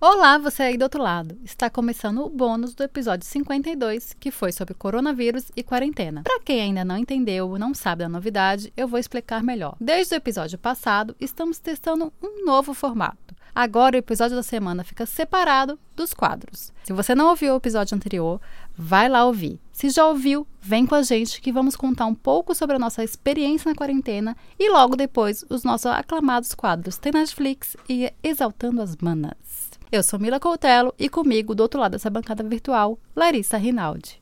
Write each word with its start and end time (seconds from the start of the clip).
Olá, 0.00 0.38
você 0.38 0.62
aí 0.62 0.78
do 0.78 0.84
outro 0.84 1.02
lado. 1.02 1.36
Está 1.44 1.68
começando 1.68 2.24
o 2.24 2.30
bônus 2.30 2.72
do 2.72 2.84
episódio 2.84 3.26
52, 3.26 4.12
que 4.12 4.30
foi 4.30 4.52
sobre 4.52 4.72
coronavírus 4.72 5.50
e 5.56 5.62
quarentena. 5.64 6.22
Para 6.22 6.38
quem 6.38 6.60
ainda 6.60 6.84
não 6.84 6.96
entendeu 6.96 7.48
ou 7.48 7.58
não 7.58 7.74
sabe 7.74 8.04
da 8.04 8.08
novidade, 8.08 8.72
eu 8.76 8.86
vou 8.86 9.00
explicar 9.00 9.42
melhor. 9.42 9.74
Desde 9.80 10.14
o 10.14 10.16
episódio 10.16 10.56
passado, 10.56 11.16
estamos 11.18 11.58
testando 11.58 12.12
um 12.22 12.44
novo 12.44 12.74
formato. 12.74 13.34
Agora 13.52 13.96
o 13.96 13.98
episódio 13.98 14.36
da 14.36 14.42
semana 14.44 14.84
fica 14.84 15.04
separado 15.04 15.76
dos 15.96 16.14
quadros. 16.14 16.72
Se 16.84 16.92
você 16.92 17.12
não 17.12 17.30
ouviu 17.30 17.54
o 17.54 17.56
episódio 17.56 17.96
anterior, 17.96 18.40
vai 18.76 19.08
lá 19.08 19.24
ouvir. 19.24 19.60
Se 19.72 19.90
já 19.90 20.06
ouviu, 20.06 20.46
vem 20.60 20.86
com 20.86 20.94
a 20.94 21.02
gente 21.02 21.40
que 21.40 21.50
vamos 21.50 21.74
contar 21.74 22.06
um 22.06 22.14
pouco 22.14 22.54
sobre 22.54 22.76
a 22.76 22.78
nossa 22.78 23.02
experiência 23.02 23.68
na 23.68 23.74
quarentena 23.74 24.36
e 24.56 24.70
logo 24.70 24.94
depois 24.94 25.44
os 25.50 25.64
nossos 25.64 25.86
aclamados 25.86 26.54
quadros 26.54 26.98
Tem 26.98 27.10
Netflix 27.10 27.76
e 27.88 28.12
Exaltando 28.22 28.80
as 28.80 28.96
Manas. 28.98 29.47
Eu 29.90 30.02
sou 30.02 30.18
Mila 30.18 30.38
Coutelo 30.38 30.92
e 30.98 31.08
comigo, 31.08 31.54
do 31.54 31.62
outro 31.62 31.80
lado 31.80 31.92
dessa 31.92 32.10
bancada 32.10 32.44
virtual, 32.44 32.98
Larissa 33.16 33.56
Rinaldi. 33.56 34.20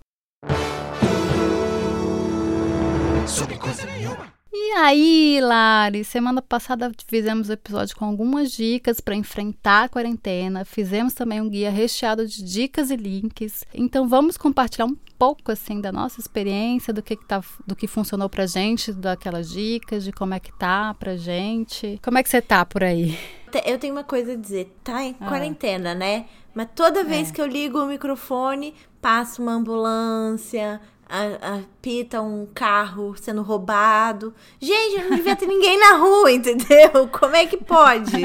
E 4.53 4.73
aí, 4.79 5.41
Lari, 5.43 6.05
semana 6.05 6.41
passada 6.41 6.93
fizemos 7.09 7.51
um 7.51 7.53
episódio 7.53 7.97
com 7.97 8.05
algumas 8.05 8.53
dicas 8.53 9.01
para 9.01 9.17
enfrentar 9.17 9.85
a 9.85 9.89
quarentena. 9.89 10.65
Fizemos 10.65 11.15
também 11.15 11.41
um 11.41 11.49
guia 11.49 11.71
recheado 11.71 12.25
de 12.27 12.45
dicas 12.45 12.91
e 12.91 12.97
links. 12.97 13.65
Então 13.75 14.09
vamos 14.09 14.37
compartilhar 14.37 14.87
um 14.87 14.97
pouco 15.19 15.51
assim 15.51 15.81
da 15.81 15.91
nossa 15.91 16.21
experiência, 16.21 16.95
do 16.95 17.03
que, 17.03 17.17
que 17.17 17.27
tá, 17.27 17.43
do 17.67 17.75
que 17.75 17.89
funcionou 17.89 18.29
pra 18.29 18.47
gente, 18.47 18.93
daquelas 18.93 19.51
dicas, 19.51 20.05
de 20.05 20.13
como 20.13 20.33
é 20.33 20.39
que 20.39 20.57
tá 20.57 20.95
pra 20.95 21.17
gente. 21.17 21.99
Como 22.03 22.19
é 22.19 22.23
que 22.23 22.29
você 22.29 22.41
tá 22.41 22.65
por 22.65 22.85
aí? 22.85 23.19
Eu 23.65 23.79
tenho 23.79 23.95
uma 23.95 24.05
coisa 24.05 24.33
a 24.33 24.37
dizer, 24.37 24.77
tá 24.83 25.03
em 25.03 25.17
ah. 25.21 25.27
quarentena, 25.29 25.95
né? 25.95 26.27
Mas 26.55 26.69
toda 26.75 27.05
vez 27.05 27.31
é. 27.31 27.33
que 27.33 27.41
eu 27.41 27.47
ligo 27.47 27.79
o 27.79 27.87
microfone, 27.87 28.75
passa 29.01 29.43
uma 29.43 29.53
ambulância, 29.53 30.81
apita 31.09 32.21
um 32.21 32.47
carro 32.53 33.15
sendo 33.17 33.43
roubado. 33.43 34.35
Gente, 34.61 35.05
não 35.05 35.17
devia 35.17 35.37
ter 35.37 35.47
ninguém 35.47 35.79
na 35.79 35.97
rua, 35.97 36.31
entendeu? 36.33 37.09
Como 37.13 37.37
é 37.37 37.47
que 37.47 37.57
pode? 37.57 38.23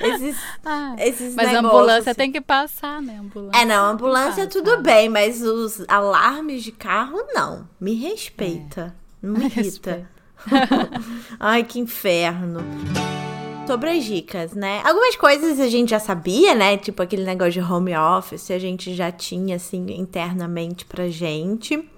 Esses, 0.00 0.36
ah, 0.64 0.94
esses 0.98 1.34
mas 1.34 1.48
negócios. 1.48 1.54
a 1.54 1.58
ambulância 1.58 2.14
tem 2.14 2.32
que 2.32 2.40
passar, 2.40 3.02
né? 3.02 3.18
Ambulância 3.18 3.60
é, 3.60 3.64
não, 3.64 3.86
ambulância 3.90 4.46
tudo 4.46 4.80
bem, 4.80 5.08
mas 5.08 5.42
os 5.42 5.84
alarmes 5.88 6.62
de 6.62 6.72
carro, 6.72 7.18
não. 7.34 7.68
Me 7.80 7.94
respeita. 7.94 8.94
É. 9.22 9.26
Não 9.26 9.34
me 9.34 9.46
irrita. 9.46 10.08
Ai, 11.38 11.62
que 11.62 11.78
inferno 11.78 12.60
sobre 13.72 13.90
as 13.90 14.04
dicas, 14.04 14.52
né? 14.52 14.82
Algumas 14.84 15.16
coisas 15.16 15.58
a 15.58 15.68
gente 15.68 15.90
já 15.90 15.98
sabia, 15.98 16.54
né? 16.54 16.76
Tipo 16.76 17.02
aquele 17.02 17.24
negócio 17.24 17.52
de 17.52 17.60
home 17.60 17.96
office, 17.96 18.50
a 18.50 18.58
gente 18.58 18.94
já 18.94 19.10
tinha 19.10 19.56
assim 19.56 19.86
internamente 19.90 20.84
pra 20.84 21.08
gente. 21.08 21.88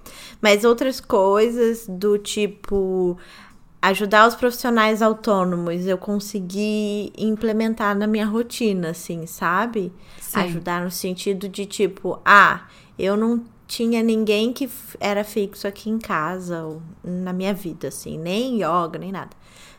Mas 0.40 0.64
outras 0.64 1.00
coisas 1.00 1.86
do 1.88 2.18
tipo 2.18 3.18
ajudar 3.80 4.26
os 4.26 4.34
profissionais 4.34 5.02
autônomos, 5.02 5.86
eu 5.86 5.98
consegui 5.98 7.12
implementar 7.18 7.94
na 7.94 8.06
minha 8.06 8.24
rotina, 8.24 8.90
assim, 8.90 9.26
sabe? 9.26 9.92
Sim. 10.18 10.40
Ajudar 10.40 10.82
no 10.82 10.90
sentido 10.90 11.50
de 11.50 11.66
tipo, 11.66 12.18
ah, 12.24 12.66
eu 12.98 13.14
não 13.14 13.44
tinha 13.66 14.02
ninguém 14.02 14.54
que 14.54 14.70
era 14.98 15.22
fixo 15.22 15.68
aqui 15.68 15.90
em 15.90 15.98
casa 15.98 16.64
ou 16.64 16.82
na 17.02 17.32
minha 17.32 17.52
vida, 17.52 17.88
assim, 17.88 18.18
nem 18.18 18.62
yoga, 18.62 18.98
nem 18.98 19.12
nada. 19.12 19.36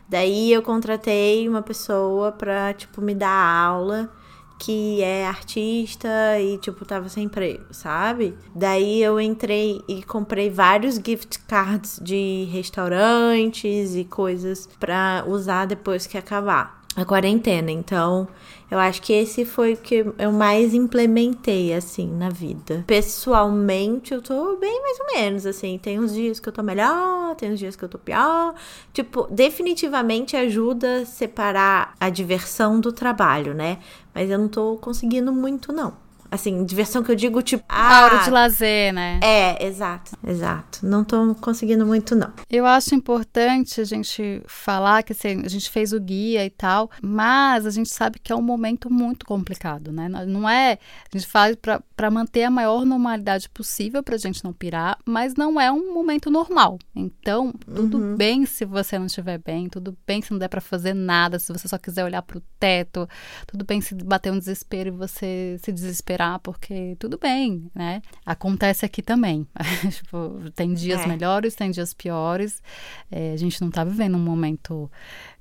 Daí 0.08 0.52
eu 0.52 0.62
contratei 0.62 1.48
uma 1.48 1.62
pessoa 1.62 2.32
pra, 2.32 2.72
tipo, 2.72 3.00
me 3.00 3.14
dar 3.14 3.30
aula 3.30 4.10
que 4.58 5.02
é 5.02 5.26
artista 5.26 6.08
e, 6.40 6.58
tipo, 6.58 6.84
tava 6.84 7.08
sem 7.08 7.24
emprego, 7.24 7.64
sabe? 7.72 8.34
Daí 8.54 9.02
eu 9.02 9.20
entrei 9.20 9.82
e 9.86 10.02
comprei 10.02 10.48
vários 10.48 10.94
gift 10.96 11.40
cards 11.46 12.00
de 12.02 12.48
restaurantes 12.50 13.94
e 13.94 14.04
coisas 14.04 14.66
pra 14.80 15.24
usar 15.26 15.66
depois 15.66 16.06
que 16.06 16.16
acabar 16.16 16.75
a 16.96 17.04
quarentena. 17.04 17.70
Então, 17.70 18.26
eu 18.70 18.78
acho 18.78 19.02
que 19.02 19.12
esse 19.12 19.44
foi 19.44 19.74
o 19.74 19.76
que 19.76 20.06
eu 20.18 20.32
mais 20.32 20.74
implementei, 20.74 21.72
assim, 21.72 22.10
na 22.10 22.30
vida. 22.30 22.82
Pessoalmente, 22.86 24.14
eu 24.14 24.22
tô 24.22 24.56
bem 24.56 24.82
mais 24.82 24.98
ou 25.00 25.06
menos, 25.14 25.46
assim. 25.46 25.78
Tem 25.78 26.00
uns 26.00 26.12
dias 26.12 26.40
que 26.40 26.48
eu 26.48 26.52
tô 26.52 26.62
melhor, 26.62 27.36
tem 27.36 27.52
uns 27.52 27.58
dias 27.58 27.76
que 27.76 27.84
eu 27.84 27.88
tô 27.88 27.98
pior. 27.98 28.54
Tipo, 28.92 29.28
definitivamente 29.30 30.36
ajuda 30.36 31.04
separar 31.04 31.94
a 32.00 32.08
diversão 32.08 32.80
do 32.80 32.90
trabalho, 32.90 33.54
né? 33.54 33.78
Mas 34.14 34.30
eu 34.30 34.38
não 34.38 34.48
tô 34.48 34.78
conseguindo 34.78 35.32
muito, 35.32 35.72
não. 35.72 36.05
Assim, 36.30 36.64
diversão 36.64 37.02
que 37.02 37.10
eu 37.10 37.16
digo, 37.16 37.42
tipo. 37.42 37.64
Ah, 37.68 38.04
hora 38.04 38.24
de 38.24 38.30
lazer, 38.30 38.92
né? 38.92 39.20
É, 39.22 39.66
exato, 39.66 40.16
exato. 40.26 40.84
Não 40.84 41.04
tô 41.04 41.34
conseguindo 41.36 41.86
muito, 41.86 42.14
não. 42.14 42.32
Eu 42.50 42.66
acho 42.66 42.94
importante 42.94 43.80
a 43.80 43.84
gente 43.84 44.42
falar 44.46 45.02
que 45.02 45.12
assim, 45.12 45.42
a 45.44 45.48
gente 45.48 45.70
fez 45.70 45.92
o 45.92 46.00
guia 46.00 46.44
e 46.44 46.50
tal, 46.50 46.90
mas 47.02 47.66
a 47.66 47.70
gente 47.70 47.88
sabe 47.88 48.18
que 48.18 48.32
é 48.32 48.36
um 48.36 48.42
momento 48.42 48.92
muito 48.92 49.24
complicado, 49.26 49.92
né? 49.92 50.08
Não 50.08 50.48
é. 50.48 50.78
A 51.12 51.18
gente 51.18 51.26
faz 51.28 51.56
para 51.56 52.10
manter 52.10 52.44
a 52.44 52.50
maior 52.50 52.84
normalidade 52.84 53.48
possível 53.48 54.02
pra 54.02 54.16
gente 54.16 54.44
não 54.44 54.52
pirar, 54.52 54.98
mas 55.04 55.34
não 55.34 55.60
é 55.60 55.70
um 55.70 55.94
momento 55.94 56.30
normal. 56.30 56.78
Então, 56.94 57.52
tudo 57.52 57.98
uhum. 57.98 58.16
bem 58.16 58.46
se 58.46 58.64
você 58.64 58.98
não 58.98 59.06
estiver 59.06 59.38
bem, 59.38 59.68
tudo 59.68 59.96
bem 60.06 60.22
se 60.22 60.30
não 60.30 60.38
der 60.38 60.48
para 60.48 60.60
fazer 60.60 60.94
nada, 60.94 61.38
se 61.38 61.52
você 61.52 61.68
só 61.68 61.78
quiser 61.78 62.04
olhar 62.04 62.22
pro 62.22 62.42
teto, 62.58 63.08
tudo 63.46 63.64
bem 63.64 63.80
se 63.80 63.94
bater 63.94 64.32
um 64.32 64.38
desespero 64.38 64.88
e 64.88 64.92
você 64.92 65.58
se 65.62 65.72
desesperar 65.72 66.15
porque 66.42 66.96
tudo 66.98 67.18
bem, 67.18 67.70
né? 67.74 68.00
Acontece 68.24 68.84
aqui 68.84 69.02
também. 69.02 69.46
tipo, 69.90 70.50
tem 70.54 70.72
dias 70.74 71.02
é. 71.02 71.06
melhores, 71.06 71.54
tem 71.54 71.70
dias 71.70 71.92
piores. 71.92 72.62
É, 73.10 73.32
a 73.32 73.36
gente 73.36 73.60
não 73.60 73.68
está 73.68 73.84
vivendo 73.84 74.16
um 74.16 74.20
momento 74.20 74.90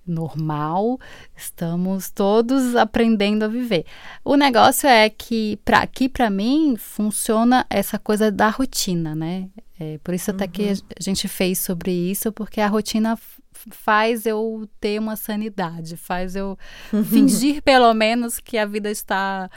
normal, 0.05 0.99
estamos 1.35 2.11
todos 2.11 2.75
aprendendo 2.75 3.43
a 3.43 3.47
viver. 3.47 3.85
O 4.23 4.35
negócio 4.35 4.87
é 4.87 5.09
que 5.09 5.57
para 5.65 5.79
aqui 5.79 6.07
para 6.07 6.29
mim 6.29 6.75
funciona 6.77 7.65
essa 7.69 7.97
coisa 7.97 8.31
da 8.31 8.49
rotina, 8.49 9.15
né? 9.15 9.49
É, 9.79 9.97
por 10.03 10.13
isso 10.13 10.31
até 10.31 10.45
uhum. 10.45 10.51
que 10.51 10.69
a 10.69 11.01
gente 11.01 11.27
fez 11.27 11.59
sobre 11.59 11.91
isso, 11.91 12.31
porque 12.31 12.61
a 12.61 12.67
rotina 12.67 13.17
faz 13.71 14.25
eu 14.25 14.69
ter 14.79 14.99
uma 14.99 15.15
sanidade, 15.15 15.97
faz 15.97 16.35
eu 16.35 16.57
fingir 17.09 17.61
pelo 17.61 17.93
menos 17.93 18.39
que 18.39 18.57
a 18.57 18.65
vida 18.65 18.91
está 18.91 19.49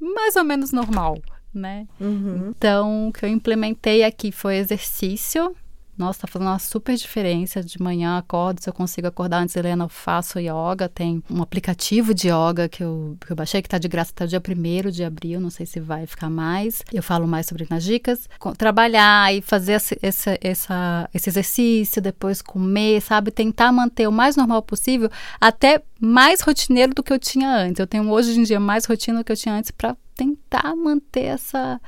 mais 0.00 0.36
ou 0.36 0.44
menos 0.44 0.72
normal, 0.72 1.18
né? 1.52 1.86
Uhum. 2.00 2.50
Então, 2.50 3.08
o 3.08 3.12
que 3.12 3.24
eu 3.24 3.28
implementei 3.28 4.04
aqui 4.04 4.30
foi 4.30 4.56
exercício. 4.56 5.54
Nossa, 5.98 6.20
tá 6.20 6.28
fazendo 6.28 6.48
uma 6.48 6.58
super 6.60 6.96
diferença. 6.96 7.62
De 7.62 7.82
manhã 7.82 8.18
acordo, 8.18 8.62
se 8.62 8.68
eu 8.68 8.72
consigo 8.72 9.08
acordar 9.08 9.42
antes, 9.42 9.56
Helena, 9.56 9.84
eu 9.84 9.88
faço 9.88 10.38
yoga. 10.38 10.88
Tem 10.88 11.22
um 11.28 11.42
aplicativo 11.42 12.14
de 12.14 12.28
yoga 12.28 12.68
que 12.68 12.84
eu, 12.84 13.16
que 13.20 13.32
eu 13.32 13.36
baixei, 13.36 13.60
que 13.60 13.68
tá 13.68 13.78
de 13.78 13.88
graça 13.88 14.12
até 14.12 14.24
o 14.24 14.28
dia 14.28 14.40
1 14.40 14.90
de 14.90 15.02
abril. 15.02 15.40
Não 15.40 15.50
sei 15.50 15.66
se 15.66 15.80
vai 15.80 16.06
ficar 16.06 16.30
mais. 16.30 16.82
Eu 16.92 17.02
falo 17.02 17.26
mais 17.26 17.46
sobre 17.46 17.66
nas 17.68 17.82
dicas. 17.82 18.28
Trabalhar 18.56 19.34
e 19.34 19.42
fazer 19.42 19.72
esse, 19.72 19.98
esse, 20.00 20.38
essa, 20.40 21.10
esse 21.12 21.28
exercício, 21.28 22.00
depois 22.00 22.40
comer, 22.40 23.02
sabe? 23.02 23.32
Tentar 23.32 23.72
manter 23.72 24.06
o 24.06 24.12
mais 24.12 24.36
normal 24.36 24.62
possível, 24.62 25.10
até 25.40 25.82
mais 26.00 26.40
rotineiro 26.40 26.94
do 26.94 27.02
que 27.02 27.12
eu 27.12 27.18
tinha 27.18 27.50
antes. 27.50 27.80
Eu 27.80 27.86
tenho 27.86 28.08
hoje 28.08 28.38
em 28.38 28.44
dia 28.44 28.60
mais 28.60 28.84
rotina 28.84 29.18
do 29.18 29.24
que 29.24 29.32
eu 29.32 29.36
tinha 29.36 29.54
antes 29.54 29.72
para 29.72 29.96
tentar 30.16 30.74
manter 30.76 31.24
essa, 31.24 31.80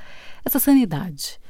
essa 0.43 0.59
sanidade. 0.59 1.40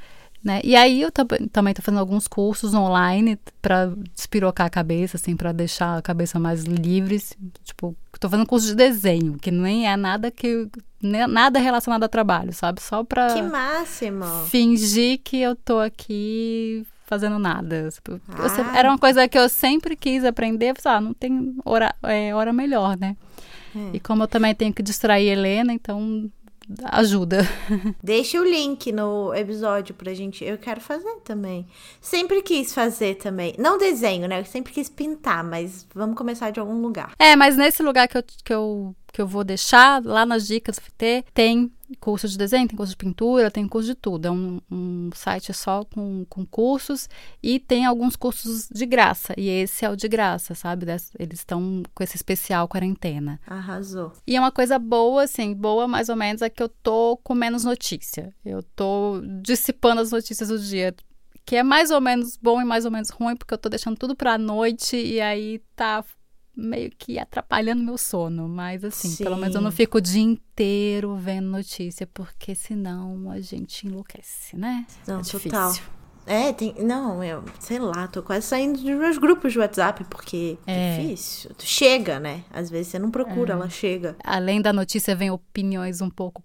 Né? 0.44 0.60
E 0.64 0.76
aí 0.76 1.02
eu 1.02 1.12
também 1.12 1.72
estou 1.72 1.84
fazendo 1.84 2.00
alguns 2.00 2.28
cursos 2.28 2.74
online 2.74 3.38
para 3.62 3.94
despirocar 4.16 4.66
a 4.66 4.72
cabeça, 4.72 5.16
assim, 5.18 5.36
para 5.36 5.52
deixar 5.52 5.98
a 5.98 6.02
cabeça 6.02 6.40
mais 6.40 6.64
livre. 6.64 7.22
Tipo, 7.64 7.96
estou 8.12 8.30
fazendo 8.30 8.48
curso 8.48 8.66
de 8.68 8.76
desenho, 8.76 9.38
que 9.38 9.52
nem 9.52 9.88
é 9.88 9.96
nada 9.96 10.32
que 10.32 10.68
nada 11.02 11.60
relacionado 11.60 12.04
a 12.04 12.08
trabalho, 12.08 12.54
sabe? 12.54 12.82
Só 12.82 13.04
para 13.04 13.34
Que 13.34 13.42
máximo. 13.42 14.26
Fingir 14.48 15.20
que 15.24 15.38
eu 15.38 15.56
tô 15.56 15.80
aqui 15.80 16.86
fazendo 17.06 17.38
nada. 17.38 17.90
Ah. 18.30 18.78
Era 18.78 18.90
uma 18.90 18.98
coisa 18.98 19.28
que 19.28 19.38
eu 19.38 19.50
sempre 19.50 19.96
quis 19.96 20.24
aprender, 20.24 20.74
ah, 20.86 21.02
não 21.02 21.14
tem 21.14 21.56
hora, 21.66 21.94
é, 22.04 22.34
hora 22.34 22.54
melhor, 22.54 22.98
né? 22.98 23.16
É. 23.76 23.98
E 23.98 24.00
como 24.00 24.24
eu 24.24 24.28
também 24.28 24.56
tenho 24.56 24.74
que 24.74 24.82
distrair 24.82 25.28
Helena, 25.28 25.74
então 25.74 26.32
ajuda. 26.86 27.48
Deixa 28.02 28.40
o 28.40 28.44
link 28.44 28.92
no 28.92 29.34
episódio 29.34 29.94
pra 29.96 30.14
gente. 30.14 30.44
Eu 30.44 30.58
quero 30.58 30.82
fazer 30.82 31.16
também. 31.24 31.68
Sempre 32.00 32.42
quis 32.42 32.74
fazer 32.74 33.16
também. 33.16 33.56
Não 33.58 33.78
desenho, 33.78 34.28
né? 34.28 34.40
Eu 34.40 34.46
sempre 34.46 34.72
quis 34.74 34.90
pintar, 34.90 35.44
mas 35.44 35.86
vamos 35.94 36.16
começar 36.16 36.52
de 36.52 36.60
algum 36.60 36.82
lugar. 36.82 37.14
É, 37.18 37.36
mas 37.36 37.58
nesse 37.58 37.84
lugar 37.84 38.08
que 38.08 38.18
eu, 38.18 38.24
que 38.44 38.54
eu 38.54 38.96
que 39.12 39.22
eu 39.22 39.28
vou 39.28 39.44
deixar 39.44 40.04
lá 40.04 40.26
nas 40.26 40.48
dicas 40.48 40.80
ter, 40.98 41.26
tem 41.34 41.72
curso 42.00 42.28
de 42.28 42.38
desenho, 42.38 42.68
tem 42.68 42.78
curso 42.78 42.92
de 42.92 42.98
pintura, 42.98 43.52
tem 43.52 43.68
curso 43.68 43.88
de 43.88 43.96
tudo. 43.96 44.28
É 44.28 44.32
um, 44.32 44.60
um 44.72 45.10
site 45.14 45.54
só 45.54 45.84
com, 45.86 46.26
com 46.30 46.46
cursos 46.46 47.10
e 47.42 47.60
tem 47.60 47.86
alguns 47.86 48.16
cursos 48.16 48.68
de 48.70 48.86
graça. 48.86 49.34
E 49.38 49.50
esse 49.50 49.86
é 49.86 49.90
o 49.90 49.96
de 49.96 50.08
graça, 50.08 50.56
sabe? 50.56 50.86
Eles 51.18 51.40
estão 51.40 51.84
com 51.94 52.04
esse 52.04 52.16
especial 52.16 52.68
quarentena. 52.68 53.40
Arrasou. 53.46 54.14
E 54.26 54.36
é 54.36 54.40
uma 54.40 54.52
coisa 54.52 54.78
boa, 54.80 55.24
assim, 55.24 55.54
boa 55.54 55.88
mais 55.88 56.10
ou 56.10 56.16
menos, 56.16 56.42
é 56.42 56.50
que 56.50 56.62
eu 56.62 56.70
tô 56.70 57.18
com 57.24 57.34
menos 57.34 57.64
notícia. 57.64 58.34
Eu 58.44 58.64
tô 58.64 59.22
dissipando 59.42 60.02
as 60.02 60.12
notícias 60.12 60.50
do 60.50 60.60
dia 60.60 60.96
que 61.46 61.56
é 61.56 61.64
mais 61.64 61.92
ou 61.92 62.00
menos 62.00 62.38
bom 62.38 62.62
e 62.62 62.66
mais 62.66 62.86
ou 62.86 62.92
menos 62.92 63.10
ruim, 63.10 63.36
porque 63.36 63.54
eu 63.54 63.58
tô 63.58 63.68
deixando 63.68 63.98
tudo 63.98 64.16
pra 64.16 64.38
noite 64.38 64.96
e 64.96 65.20
aí 65.20 65.60
tá 65.76 66.04
meio 66.56 66.92
que 66.98 67.18
atrapalhando 67.20 67.84
meu 67.84 67.98
sono. 67.98 68.48
Mas 68.48 68.84
assim, 68.84 69.10
Sim. 69.10 69.24
pelo 69.24 69.38
menos 69.38 69.56
eu 69.56 69.62
não 69.62 69.72
fico 69.72 69.98
o 69.98 70.02
dia 70.02 70.22
inteiro 70.22 71.16
vendo 71.16 71.48
notícia, 71.48 72.08
porque 72.08 72.56
senão 72.56 73.30
a 73.32 73.40
gente 73.40 73.88
enlouquece, 73.88 74.56
né? 74.58 74.86
Não, 75.08 75.20
é 75.20 75.24
total. 75.24 75.74
É, 76.26 76.54
tem. 76.54 76.76
Não, 76.80 77.24
eu 77.24 77.44
sei 77.60 77.80
lá, 77.80 78.08
tô 78.08 78.22
quase 78.22 78.46
saindo 78.46 78.80
dos 78.80 78.84
meus 78.84 79.18
grupos 79.18 79.52
de 79.54 79.60
WhatsApp, 79.60 80.04
porque 80.06 80.58
é, 80.68 80.96
é 80.96 80.98
difícil. 80.98 81.52
Chega, 81.60 82.20
né? 82.20 82.44
Às 82.52 82.70
vezes 82.70 82.88
você 82.88 83.00
não 83.00 83.10
procura, 83.10 83.54
é. 83.54 83.56
ela 83.56 83.70
chega. 83.70 84.16
Além 84.24 84.62
da 84.62 84.72
notícia, 84.72 85.16
vem 85.16 85.32
opiniões 85.32 86.00
um 86.00 86.10
pouco 86.10 86.44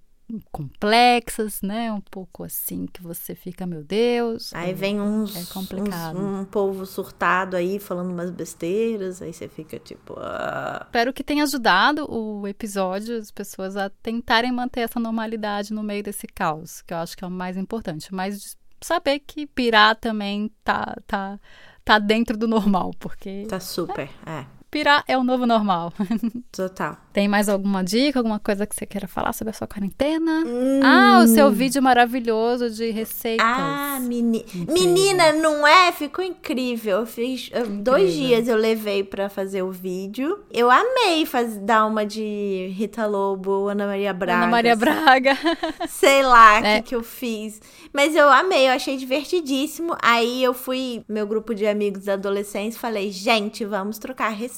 complexas, 0.50 1.62
né? 1.62 1.92
Um 1.92 2.00
pouco 2.00 2.44
assim 2.44 2.86
que 2.86 3.02
você 3.02 3.34
fica, 3.34 3.66
meu 3.66 3.82
Deus. 3.84 4.52
Aí 4.52 4.74
vem 4.74 5.00
uns, 5.00 5.36
é 5.36 5.52
complicado. 5.52 6.18
Uns, 6.18 6.40
um 6.40 6.44
povo 6.44 6.84
surtado 6.84 7.56
aí 7.56 7.78
falando 7.78 8.10
umas 8.10 8.30
besteiras, 8.30 9.22
aí 9.22 9.32
você 9.32 9.48
fica 9.48 9.78
tipo. 9.78 10.14
Ah. 10.18 10.82
Espero 10.86 11.12
que 11.12 11.22
tenha 11.22 11.44
ajudado 11.44 12.10
o 12.10 12.46
episódio 12.46 13.16
as 13.16 13.30
pessoas 13.30 13.76
a 13.76 13.88
tentarem 13.88 14.50
manter 14.50 14.80
essa 14.80 14.98
normalidade 14.98 15.72
no 15.72 15.82
meio 15.82 16.02
desse 16.02 16.26
caos, 16.26 16.82
que 16.82 16.92
eu 16.92 16.98
acho 16.98 17.16
que 17.16 17.24
é 17.24 17.26
o 17.26 17.30
mais 17.30 17.56
importante. 17.56 18.12
Mas 18.12 18.56
saber 18.80 19.20
que 19.20 19.46
pirar 19.46 19.96
também 19.96 20.50
tá 20.64 20.96
tá 21.06 21.38
tá 21.84 21.98
dentro 22.00 22.36
do 22.36 22.48
normal, 22.48 22.90
porque 22.98 23.46
tá 23.48 23.60
super, 23.60 24.10
é. 24.26 24.40
é 24.40 24.55
pirar 24.70 25.04
é 25.06 25.16
o 25.16 25.24
novo 25.24 25.46
normal. 25.46 25.92
Total. 26.52 26.96
Tem 27.12 27.28
mais 27.28 27.48
alguma 27.48 27.82
dica, 27.82 28.18
alguma 28.18 28.38
coisa 28.38 28.66
que 28.66 28.74
você 28.74 28.84
queira 28.84 29.08
falar 29.08 29.32
sobre 29.32 29.50
a 29.50 29.54
sua 29.54 29.66
quarentena? 29.66 30.44
Hum. 30.46 30.80
Ah, 30.82 31.20
o 31.24 31.28
seu 31.28 31.50
vídeo 31.50 31.82
maravilhoso 31.82 32.68
de 32.68 32.90
receitas. 32.90 33.46
Ah, 33.46 33.98
meni... 34.02 34.44
menina, 34.68 35.32
não 35.32 35.66
é? 35.66 35.90
Ficou 35.92 36.22
incrível. 36.22 36.98
Eu 36.98 37.06
fiz 37.06 37.48
incrível. 37.48 37.82
dois 37.82 38.12
dias 38.12 38.48
eu 38.48 38.56
levei 38.56 39.02
para 39.02 39.30
fazer 39.30 39.62
o 39.62 39.70
vídeo. 39.70 40.40
Eu 40.52 40.70
amei 40.70 41.24
fazer, 41.24 41.60
dar 41.60 41.86
uma 41.86 42.04
de 42.04 42.70
Rita 42.76 43.06
Lobo, 43.06 43.68
Ana 43.68 43.86
Maria 43.86 44.12
Braga. 44.12 44.42
Ana 44.42 44.50
Maria 44.50 44.76
Braga. 44.76 45.38
Sei 45.88 46.22
lá 46.22 46.60
o 46.60 46.64
é. 46.64 46.82
que, 46.82 46.88
que 46.88 46.94
eu 46.94 47.02
fiz. 47.02 47.60
Mas 47.94 48.14
eu 48.14 48.28
amei, 48.28 48.68
eu 48.68 48.72
achei 48.72 48.96
divertidíssimo. 48.96 49.96
Aí 50.02 50.44
eu 50.44 50.52
fui, 50.52 51.02
meu 51.08 51.26
grupo 51.26 51.54
de 51.54 51.66
amigos 51.66 52.04
da 52.04 52.12
adolescência, 52.12 52.78
falei, 52.78 53.10
gente, 53.10 53.64
vamos 53.64 53.96
trocar 53.96 54.28
receitas. 54.28 54.55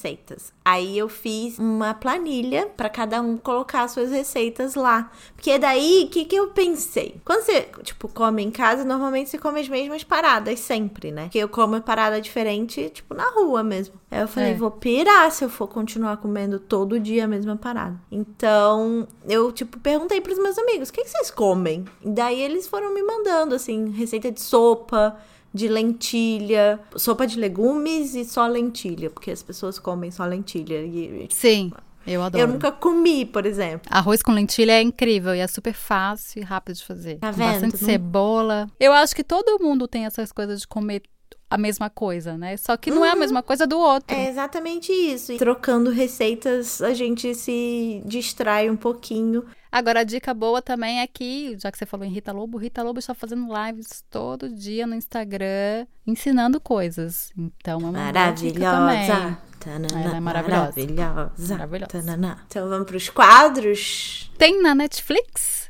Aí 0.64 0.98
eu 0.98 1.08
fiz 1.08 1.58
uma 1.58 1.94
planilha 1.94 2.70
para 2.76 2.88
cada 2.88 3.20
um 3.20 3.36
colocar 3.36 3.88
suas 3.88 4.10
receitas 4.10 4.74
lá. 4.74 5.10
Porque 5.34 5.58
daí, 5.58 6.04
o 6.06 6.10
que, 6.10 6.24
que 6.24 6.36
eu 6.36 6.48
pensei? 6.48 7.16
Quando 7.24 7.42
você, 7.42 7.68
tipo, 7.82 8.08
come 8.08 8.42
em 8.42 8.50
casa, 8.50 8.84
normalmente 8.84 9.30
você 9.30 9.38
come 9.38 9.60
as 9.60 9.68
mesmas 9.68 10.04
paradas 10.04 10.60
sempre, 10.60 11.10
né? 11.10 11.24
Porque 11.24 11.38
eu 11.38 11.48
como 11.48 11.80
parada 11.80 12.20
diferente, 12.20 12.90
tipo, 12.90 13.14
na 13.14 13.30
rua 13.30 13.62
mesmo. 13.62 13.94
Aí 14.10 14.20
eu 14.20 14.28
falei, 14.28 14.52
é. 14.52 14.54
vou 14.54 14.70
pirar 14.70 15.30
se 15.30 15.44
eu 15.44 15.50
for 15.50 15.68
continuar 15.68 16.16
comendo 16.18 16.58
todo 16.58 17.00
dia 17.00 17.24
a 17.24 17.28
mesma 17.28 17.56
parada. 17.56 17.98
Então, 18.10 19.06
eu, 19.28 19.50
tipo, 19.52 19.78
perguntei 19.78 20.20
pros 20.20 20.38
meus 20.38 20.58
amigos, 20.58 20.88
o 20.88 20.92
que, 20.92 21.02
que 21.02 21.10
vocês 21.10 21.30
comem? 21.30 21.84
E 22.02 22.10
daí 22.10 22.40
eles 22.40 22.66
foram 22.66 22.92
me 22.92 23.02
mandando, 23.02 23.54
assim, 23.54 23.90
receita 23.90 24.30
de 24.30 24.40
sopa, 24.40 25.18
de 25.52 25.68
lentilha, 25.68 26.78
sopa 26.96 27.26
de 27.26 27.38
legumes 27.38 28.14
e 28.14 28.24
só 28.24 28.46
lentilha, 28.46 29.10
porque 29.10 29.30
as 29.30 29.42
pessoas 29.42 29.78
comem 29.78 30.10
só 30.10 30.24
lentilha. 30.24 30.82
E, 30.82 31.28
Sim. 31.30 31.72
Eu 32.06 32.22
adoro. 32.22 32.42
Eu 32.42 32.48
nunca 32.48 32.72
comi, 32.72 33.26
por 33.26 33.44
exemplo. 33.44 33.86
Arroz 33.90 34.22
com 34.22 34.32
lentilha 34.32 34.72
é 34.72 34.82
incrível 34.82 35.34
e 35.34 35.40
é 35.40 35.46
super 35.46 35.74
fácil 35.74 36.40
e 36.40 36.44
rápido 36.44 36.76
de 36.76 36.84
fazer. 36.84 37.18
Tá 37.18 37.30
vendo? 37.30 37.52
Bastante 37.52 37.76
cebola. 37.78 38.66
Eu 38.80 38.92
acho 38.92 39.14
que 39.14 39.22
todo 39.22 39.62
mundo 39.62 39.86
tem 39.86 40.06
essas 40.06 40.32
coisas 40.32 40.60
de 40.60 40.66
comer 40.66 41.02
a 41.50 41.56
mesma 41.56 41.88
coisa, 41.88 42.36
né? 42.36 42.56
Só 42.56 42.76
que 42.76 42.90
não 42.90 42.98
uhum. 42.98 43.04
é 43.04 43.10
a 43.10 43.12
uhum. 43.14 43.20
mesma 43.20 43.42
coisa 43.42 43.66
do 43.66 43.78
outro. 43.78 44.14
É 44.16 44.28
exatamente 44.28 44.92
isso. 44.92 45.32
E 45.32 45.38
trocando 45.38 45.90
receitas, 45.90 46.82
a 46.82 46.92
gente 46.92 47.34
se 47.34 48.02
distrai 48.04 48.68
um 48.68 48.76
pouquinho. 48.76 49.44
Agora, 49.70 50.00
a 50.00 50.04
dica 50.04 50.32
boa 50.32 50.62
também 50.62 51.00
é 51.00 51.06
que, 51.06 51.56
já 51.58 51.70
que 51.70 51.76
você 51.76 51.84
falou 51.84 52.06
em 52.06 52.10
Rita 52.10 52.32
Lobo, 52.32 52.56
Rita 52.56 52.82
Lobo 52.82 52.98
está 52.98 53.14
fazendo 53.14 53.46
lives 53.52 54.02
todo 54.10 54.48
dia 54.48 54.86
no 54.86 54.94
Instagram, 54.94 55.86
ensinando 56.06 56.58
coisas. 56.58 57.30
Então, 57.36 57.78
é 57.78 57.82
uma 57.84 57.92
maravilhosa. 57.92 59.38
Tanana, 59.58 60.04
Ela 60.04 60.16
é 60.16 60.20
maravilhosa. 60.20 60.72
Maravilhosa. 60.76 61.54
maravilhosa. 61.54 62.38
Então, 62.46 62.68
vamos 62.68 62.86
para 62.86 62.96
os 62.96 63.10
quadros? 63.10 64.30
Tem 64.38 64.62
na 64.62 64.74
Netflix? 64.74 65.67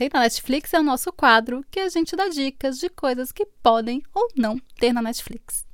Tem 0.00 0.08
na 0.10 0.20
Netflix 0.20 0.72
é 0.72 0.80
o 0.80 0.82
nosso 0.82 1.12
quadro 1.12 1.62
que 1.70 1.78
a 1.78 1.90
gente 1.90 2.16
dá 2.16 2.26
dicas 2.28 2.78
de 2.78 2.88
coisas 2.88 3.30
que 3.30 3.44
podem 3.62 4.02
ou 4.14 4.30
não 4.34 4.58
ter 4.78 4.94
na 4.94 5.02
Netflix. 5.02 5.66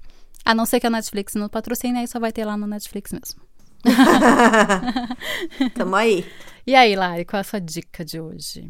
A 0.44 0.52
não 0.52 0.67
ser 0.67 0.81
que 0.81 0.87
a 0.88 0.90
Netflix 0.90 1.37
não 1.37 1.49
patrocine, 1.49 2.00
aí 2.00 2.08
só 2.08 2.19
vai 2.19 2.32
ter 2.32 2.44
lá 2.44 2.56
no 2.56 2.67
Netflix 2.67 3.12
mesmo. 3.12 3.40
Tamo 5.76 5.94
aí. 5.94 6.26
E 6.67 6.75
aí, 6.75 6.96
Lari, 6.96 7.25
qual 7.25 7.38
é 7.38 7.43
a 7.43 7.44
sua 7.44 7.61
dica 7.61 8.05
de 8.05 8.20
hoje? 8.20 8.62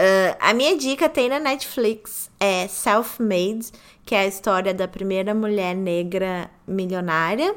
Uh, 0.00 0.34
a 0.40 0.54
minha 0.54 0.78
dica 0.78 1.10
tem 1.10 1.28
na 1.28 1.38
Netflix, 1.38 2.30
é 2.40 2.66
Self-Made, 2.66 3.70
que 4.06 4.14
é 4.14 4.20
a 4.20 4.26
história 4.26 4.72
da 4.72 4.88
primeira 4.88 5.34
mulher 5.34 5.76
negra 5.76 6.50
milionária, 6.66 7.54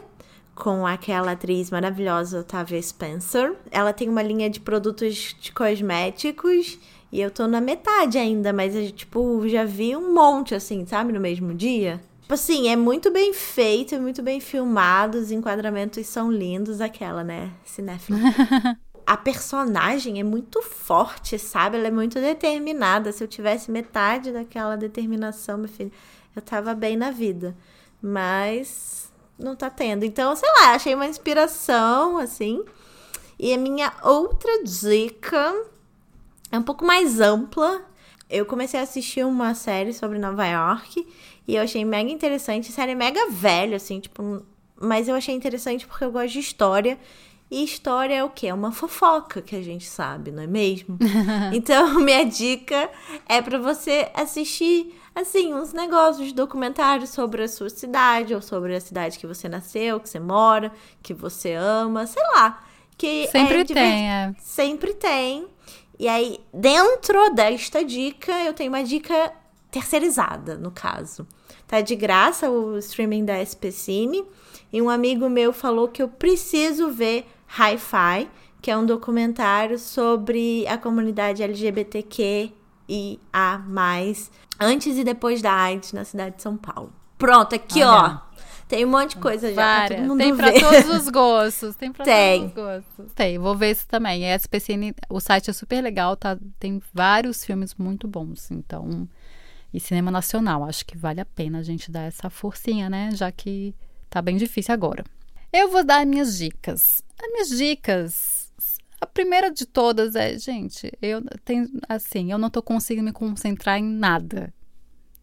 com 0.54 0.86
aquela 0.86 1.32
atriz 1.32 1.72
maravilhosa 1.72 2.42
Otávia 2.42 2.82
Spencer. 2.82 3.56
Ela 3.72 3.94
tem 3.94 4.10
uma 4.10 4.22
linha 4.22 4.50
de 4.50 4.60
produtos 4.60 5.34
de 5.40 5.54
cosméticos 5.54 6.78
e 7.12 7.22
eu 7.22 7.32
tô 7.32 7.48
na 7.48 7.62
metade 7.62 8.18
ainda, 8.18 8.52
mas 8.52 8.76
eu, 8.76 8.92
tipo, 8.92 9.48
já 9.48 9.64
vi 9.64 9.96
um 9.96 10.14
monte, 10.14 10.54
assim, 10.54 10.86
sabe, 10.86 11.14
no 11.14 11.20
mesmo 11.20 11.54
dia. 11.54 12.02
Tipo 12.22 12.34
assim, 12.34 12.70
é 12.70 12.76
muito 12.76 13.12
bem 13.12 13.34
feito, 13.34 13.96
é 13.96 14.00
muito 14.00 14.24
bem 14.24 14.40
filmado, 14.40 15.18
os 15.18 15.32
enquadramentos 15.32 16.06
são 16.08 16.32
lindos, 16.32 16.82
aquela, 16.82 17.24
né, 17.24 17.52
cinéfila. 17.64 18.18
a 19.06 19.16
personagem 19.16 20.20
é 20.20 20.24
muito 20.24 20.62
forte, 20.62 21.38
sabe? 21.38 21.78
Ela 21.78 21.88
é 21.88 21.92
muito 21.92 22.20
determinada. 22.20 23.12
Se 23.12 23.24
eu 23.24 23.28
tivesse 23.28 23.70
metade 23.70 24.32
daquela 24.32 24.76
determinação, 24.76 25.60
meu 25.60 25.70
filho, 25.70 25.92
eu 26.36 26.42
tava 26.42 26.74
bem 26.74 26.98
na 26.98 27.12
vida. 27.12 27.56
Mas 28.02 29.12
não 29.38 29.56
tá 29.56 29.70
tendo. 29.70 30.04
Então, 30.04 30.36
sei 30.36 30.50
lá, 30.60 30.72
achei 30.72 30.96
uma 30.96 31.06
inspiração, 31.06 32.18
assim. 32.18 32.66
E 33.38 33.54
a 33.54 33.58
minha 33.58 33.94
outra 34.02 34.64
dica 34.64 35.54
é 36.56 36.60
um 36.60 36.64
pouco 36.64 36.86
mais 36.86 37.20
ampla. 37.20 37.86
Eu 38.30 38.46
comecei 38.46 38.80
a 38.80 38.84
assistir 38.84 39.26
uma 39.26 39.54
série 39.54 39.94
sobre 39.94 40.18
Nova 40.18 40.46
York 40.46 41.06
e 41.48 41.56
eu 41.56 41.62
achei 41.62 41.86
mega 41.86 42.10
interessante. 42.10 42.72
Série 42.72 42.96
mega 42.96 43.30
velha, 43.30 43.78
assim, 43.78 44.00
tipo. 44.00 44.44
Mas 44.80 45.08
eu 45.08 45.16
achei 45.16 45.34
interessante 45.34 45.86
porque 45.86 46.04
eu 46.04 46.12
gosto 46.12 46.34
de 46.34 46.40
história. 46.40 46.98
E 47.50 47.64
história 47.64 48.16
é 48.16 48.24
o 48.24 48.30
quê? 48.30 48.48
É 48.48 48.54
uma 48.54 48.72
fofoca 48.72 49.40
que 49.40 49.56
a 49.56 49.62
gente 49.62 49.86
sabe, 49.86 50.32
não 50.32 50.42
é 50.42 50.48
mesmo? 50.48 50.98
então, 51.54 52.00
minha 52.02 52.26
dica 52.26 52.90
é 53.30 53.40
para 53.40 53.60
você 53.60 54.10
assistir, 54.16 55.00
assim, 55.14 55.54
uns 55.54 55.72
negócios, 55.72 56.34
documentários 56.34 57.12
sobre 57.12 57.44
a 57.44 57.48
sua 57.48 57.70
cidade, 57.70 58.34
ou 58.34 58.42
sobre 58.42 58.76
a 58.76 58.82
cidade 58.82 59.20
que 59.20 59.28
você 59.28 59.48
nasceu, 59.48 60.00
que 60.00 60.10
você 60.10 60.20
mora, 60.20 60.72
que 61.04 61.14
você 61.14 61.54
ama, 61.54 62.08
sei 62.08 62.24
lá. 62.34 62.64
Que 62.98 63.28
Sempre 63.28 63.60
é 63.60 63.66
tem, 63.66 64.10
é. 64.10 64.36
Sempre 64.40 64.94
tem. 64.94 65.48
E 66.00 66.08
aí, 66.08 66.40
dentro 66.54 67.34
desta 67.34 67.84
dica, 67.84 68.32
eu 68.44 68.54
tenho 68.54 68.72
uma 68.72 68.84
dica 68.84 69.32
terceirizada, 69.72 70.58
no 70.58 70.72
caso. 70.72 71.28
Tá 71.68 71.82
de 71.82 71.96
graça 71.96 72.50
o 72.50 72.78
streaming 72.78 73.26
da 73.26 73.42
SPCine. 73.42 74.26
E 74.72 74.82
um 74.82 74.90
amigo 74.90 75.30
meu 75.30 75.54
falou 75.54 75.88
que 75.88 76.02
eu 76.02 76.08
preciso 76.08 76.90
ver 76.90 77.26
Hi-Fi, 77.48 78.30
que 78.62 78.70
é 78.70 78.78
um 78.78 78.86
documentário 78.86 79.80
sobre 79.80 80.68
a 80.68 80.78
comunidade 80.78 81.44
LGBTQ 81.44 82.52
e 82.88 83.20
a 83.32 83.58
mais 83.58 84.32
antes 84.60 84.98
e 84.98 85.04
depois 85.04 85.42
da 85.42 85.54
AIDS 85.54 85.94
na 85.94 86.04
cidade 86.04 86.38
de 86.38 86.42
São 86.42 86.58
Paulo. 86.58 86.92
Pronto, 87.18 87.56
aqui 87.56 87.84
ó. 87.84 88.18
Tem 88.68 88.84
um 88.84 88.90
monte 88.90 89.12
de 89.12 89.18
coisa 89.18 89.54
já. 89.54 89.88
Pra 89.88 89.98
todo 89.98 90.18
tem 90.18 90.36
pra 90.36 90.52
todos 90.52 90.90
os 90.90 91.10
gostos. 91.10 91.76
Tem 91.76 91.92
pra 91.92 92.04
tem. 92.04 92.50
todos 92.50 92.84
os 92.84 92.96
gostos. 92.96 93.14
Tem, 93.14 93.38
vou 93.38 93.56
ver 93.56 93.72
isso 93.72 93.88
também. 93.88 94.32
A 94.32 94.36
SPCN, 94.36 94.94
o 95.10 95.20
site 95.20 95.50
é 95.50 95.54
super 95.54 95.82
legal, 95.82 96.18
tá? 96.18 96.38
Tem 96.60 96.82
vários 96.94 97.46
filmes 97.46 97.76
muito 97.76 98.08
bons. 98.08 98.50
Então, 98.50 99.08
e 99.74 99.80
cinema 99.80 100.10
nacional. 100.10 100.64
Acho 100.64 100.86
que 100.86 100.98
vale 100.98 101.22
a 101.22 101.26
pena 101.26 101.60
a 101.60 101.64
gente 101.64 101.92
dar 101.92 102.04
essa 102.04 102.30
forcinha, 102.30 102.90
né? 102.90 103.12
Já 103.14 103.32
que 103.32 103.76
tá 104.10 104.22
bem 104.22 104.36
difícil 104.36 104.74
agora. 104.74 105.04
Eu 105.54 105.70
vou 105.70 105.84
dar 105.84 106.06
minhas 106.06 106.38
dicas. 106.38 107.04
As 107.22 107.32
minhas 107.32 107.50
dicas. 107.50 108.52
A 109.00 109.06
primeira 109.06 109.52
de 109.52 109.66
todas 109.66 110.16
é, 110.16 110.38
gente, 110.40 110.92
eu 111.02 111.22
tenho 111.44 111.70
assim, 111.88 112.32
eu 112.32 112.38
não 112.38 112.50
tô 112.50 112.62
conseguindo 112.62 113.06
me 113.06 113.12
concentrar 113.12 113.78
em 113.78 113.84
nada. 113.84 114.54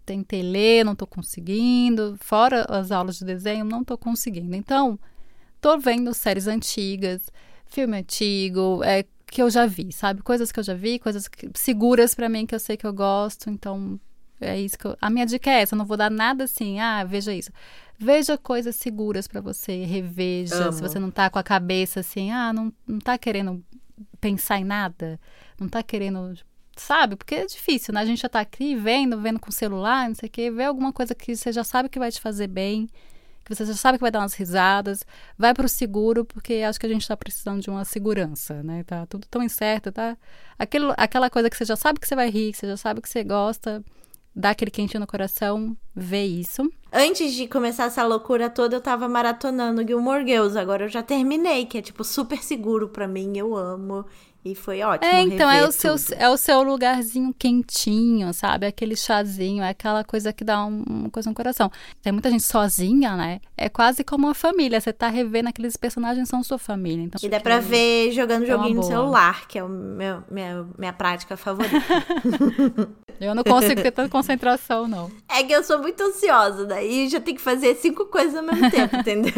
Tentei 0.05 0.43
ler, 0.43 0.85
não 0.85 0.95
tô 0.95 1.07
conseguindo. 1.07 2.17
Fora 2.21 2.67
as 2.69 2.91
aulas 2.91 3.19
de 3.19 3.25
desenho, 3.25 3.65
não 3.65 3.85
tô 3.85 3.97
conseguindo. 3.97 4.55
Então, 4.55 4.99
tô 5.61 5.79
vendo 5.79 6.13
séries 6.13 6.47
antigas, 6.47 7.23
filme 7.67 7.99
antigo, 7.99 8.83
é, 8.85 9.05
que 9.27 9.43
eu 9.43 9.49
já 9.49 9.65
vi, 9.65 9.93
sabe? 9.93 10.23
Coisas 10.23 10.53
que 10.53 10.61
eu 10.61 10.65
já 10.65 10.75
vi, 10.75 10.99
coisas 10.99 11.27
que, 11.27 11.49
seguras 11.55 12.15
para 12.15 12.29
mim 12.29 12.45
que 12.45 12.55
eu 12.55 12.61
sei 12.61 12.77
que 12.77 12.87
eu 12.87 12.93
gosto. 12.93 13.49
Então, 13.49 13.99
é 14.41 14.61
isso 14.61 14.79
que 14.79 14.85
eu, 14.85 14.97
a 15.01 15.09
minha 15.09 15.25
dica 15.25 15.51
é 15.51 15.63
essa, 15.63 15.75
eu 15.75 15.79
não 15.79 15.87
vou 15.87 15.97
dar 15.97 16.11
nada 16.11 16.45
assim, 16.45 16.81
ah, 16.81 17.05
veja 17.05 17.33
isso. 17.33 17.51
Veja 17.99 18.37
coisas 18.37 18.75
seguras 18.77 19.29
para 19.29 19.41
você, 19.41 19.85
reveja, 19.85 20.65
Amo. 20.65 20.73
se 20.73 20.83
você 20.83 20.99
não 20.99 21.11
tá 21.11 21.31
com 21.31 21.39
a 21.39 21.43
cabeça 21.43 22.01
assim, 22.01 22.31
ah, 22.33 22.53
não, 22.53 22.73
não 22.87 22.99
tá 22.99 23.17
querendo 23.17 23.65
pensar 24.21 24.59
em 24.59 24.65
nada, 24.65 25.19
não 25.59 25.69
tá 25.69 25.83
querendo, 25.83 26.35
sabe? 26.77 27.17
Porque 27.17 27.35
é 27.35 27.47
difícil, 27.47 27.95
né? 27.95 28.01
A 28.01 28.05
gente 28.05 28.23
já 28.23 28.29
tá 28.29 28.41
aqui 28.41 28.75
vendo, 28.75 29.21
vendo 29.21 29.39
com 29.39 29.51
celular, 29.51 30.09
não 30.09 30.15
sei 30.15 30.29
o 30.29 30.33
quê, 30.33 30.51
vê 30.51 30.65
alguma 30.65 30.93
coisa 30.93 31.15
que 31.15 31.37
você 31.37 31.53
já 31.53 31.65
sabe 31.65 31.89
que 31.89 31.99
vai 31.99 32.11
te 32.11 32.21
fazer 32.21 32.47
bem, 32.47 32.89
que 33.45 33.55
você 33.55 33.65
já 33.65 33.75
sabe 33.75 33.99
que 33.99 34.03
vai 34.03 34.11
dar 34.11 34.21
umas 34.21 34.35
risadas, 34.35 35.05
vai 35.37 35.53
para 35.53 35.67
o 35.67 35.69
seguro, 35.69 36.25
porque 36.25 36.55
acho 36.55 36.79
que 36.79 36.87
a 36.87 36.89
gente 36.89 37.03
está 37.03 37.17
precisando 37.17 37.61
de 37.61 37.71
uma 37.71 37.85
segurança, 37.85 38.63
né? 38.63 38.85
Tá 38.85 39.07
tudo 39.07 39.27
tão 39.29 39.43
incerto, 39.43 39.91
tá? 39.91 40.17
Aquilo, 40.59 40.95
aquela 40.97 41.29
coisa 41.29 41.51
que 41.51 41.57
você 41.57 41.65
já 41.65 41.77
sabe 41.77 41.99
que 41.99 42.07
você 42.07 42.15
vai 42.15 42.31
rir, 42.31 42.53
que 42.53 42.59
você 42.59 42.67
já 42.69 42.77
sabe 42.77 43.01
que 43.01 43.09
você 43.09 43.25
gosta, 43.25 43.85
dá 44.35 44.51
aquele 44.51 44.71
quentinho 44.71 45.01
no 45.01 45.07
coração, 45.07 45.77
vê 45.95 46.25
isso. 46.25 46.71
Antes 46.93 47.35
de 47.35 47.47
começar 47.47 47.85
essa 47.85 48.05
loucura 48.07 48.49
toda, 48.49 48.77
eu 48.77 48.81
tava 48.81 49.09
maratonando 49.09 49.87
Gilmore 49.87 50.27
Girls, 50.27 50.59
agora 50.59 50.85
eu 50.85 50.89
já 50.89 51.03
terminei, 51.03 51.67
que 51.67 51.79
é 51.79 51.83
tipo 51.83 52.05
super 52.05 52.43
seguro 52.43 52.89
para 52.89 53.09
mim, 53.09 53.37
eu 53.37 53.57
amo. 53.57 54.05
E 54.45 54.57
foi 54.57 54.83
ótimo. 54.83 55.09
É, 55.09 55.21
então 55.21 55.49
é 55.49 55.65
o, 55.65 55.71
seu, 55.71 55.95
é 56.17 56.29
o 56.29 56.37
seu 56.37 56.65
lugarzinho 56.65 57.33
quentinho, 57.33 58.35
sabe? 58.35 58.67
Aquele 58.67 58.97
chazinho, 58.97 59.63
é 59.63 59.69
aquela 59.69 60.03
coisa 60.03 60.33
que 60.33 60.43
dá 60.43 60.67
um, 60.67 60.83
uma 60.89 61.11
coisa 61.11 61.31
no 61.31 61.35
coração. 61.35 61.71
Tem 62.03 62.13
muita 62.13 62.29
gente 62.29 62.43
sozinha, 62.43 63.15
né? 63.15 63.41
É 63.57 63.69
quase 63.69 64.03
como 64.03 64.27
uma 64.27 64.35
família. 64.35 64.81
Você 64.81 64.93
tá 64.93 65.07
revendo 65.07 65.49
aqueles 65.49 65.77
personagens 65.77 66.29
são 66.29 66.43
sua 66.43 66.59
família. 66.59 67.05
Então, 67.05 67.21
e 67.23 67.29
dá 67.29 67.39
pra 67.39 67.61
ver 67.61 68.11
jogando 68.11 68.43
é 68.43 68.47
joguinho 68.47 68.75
no 68.75 68.83
celular, 68.83 69.47
que 69.47 69.61
é 69.61 69.63
o 69.63 69.69
meu, 69.69 70.25
minha, 70.29 70.67
minha 70.77 70.93
prática 70.93 71.37
favorita. 71.37 71.77
eu 73.21 73.37
não 73.37 73.45
consigo 73.45 73.81
ter 73.81 73.93
tanta 73.93 74.09
concentração, 74.09 74.89
não. 74.89 75.09
É 75.29 75.45
que 75.45 75.53
eu 75.53 75.63
sou 75.63 75.79
muito 75.79 76.03
ansiosa, 76.03 76.67
daí 76.67 77.09
já 77.09 77.21
tem 77.21 77.37
que 77.37 77.41
fazer 77.41 77.77
cinco 77.77 78.07
coisas 78.07 78.35
ao 78.35 78.43
mesmo 78.43 78.69
tempo, 78.73 78.97
entendeu? 78.97 79.33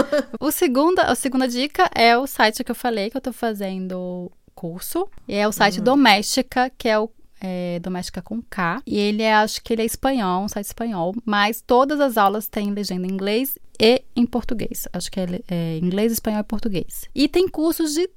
o 0.40 0.50
segunda, 0.50 1.02
a 1.02 1.14
segunda 1.14 1.46
dica 1.46 1.90
é 1.94 2.16
o 2.16 2.26
site 2.26 2.64
que 2.64 2.70
eu 2.70 2.74
falei 2.74 3.10
que 3.10 3.18
eu 3.18 3.20
tô 3.20 3.34
fazendo 3.34 4.32
curso. 4.56 5.08
E 5.28 5.34
é 5.34 5.46
o 5.46 5.52
site 5.52 5.78
uhum. 5.78 5.84
Doméstica, 5.84 6.72
que 6.76 6.88
é 6.88 6.98
o 6.98 7.08
é, 7.40 7.78
Doméstica 7.80 8.20
com 8.20 8.42
K. 8.42 8.82
E 8.84 8.98
ele 8.98 9.22
é, 9.22 9.34
acho 9.34 9.62
que 9.62 9.72
ele 9.72 9.82
é 9.82 9.84
espanhol, 9.84 10.42
um 10.44 10.48
site 10.48 10.66
espanhol. 10.66 11.14
Mas 11.24 11.60
todas 11.60 12.00
as 12.00 12.16
aulas 12.16 12.48
têm 12.48 12.72
legenda 12.72 13.06
em 13.06 13.10
inglês 13.10 13.56
e 13.78 14.02
em 14.16 14.26
português. 14.26 14.88
Acho 14.92 15.10
que 15.10 15.20
é, 15.20 15.26
é 15.48 15.78
inglês, 15.78 16.10
espanhol 16.10 16.40
e 16.40 16.44
português. 16.44 17.08
E 17.14 17.28
tem 17.28 17.46
cursos 17.46 17.94
de 17.94 18.08